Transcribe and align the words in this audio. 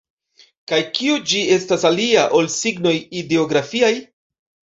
Kaj 0.69 0.77
kio 0.99 1.17
ĝi 1.31 1.41
estas 1.55 1.85
alia, 1.89 2.23
ol 2.41 2.49
signoj 2.55 2.95
ideografiaj? 3.21 3.93